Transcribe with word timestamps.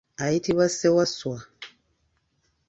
Ayitibwa 0.23 0.65
Ssewaswa. 0.73 1.37